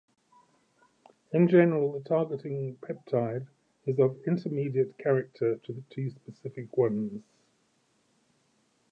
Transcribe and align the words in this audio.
In 1.31 1.47
general 1.47 1.91
the 1.93 1.99
targeting 1.99 2.75
peptide 2.77 3.45
is 3.85 3.99
of 3.99 4.17
intermediate 4.25 4.97
character 4.97 5.57
to 5.57 5.73
the 5.73 5.83
two 5.93 6.09
specific 6.09 6.75
ones. 6.75 7.21